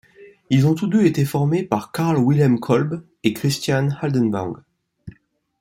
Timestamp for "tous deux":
0.73-1.05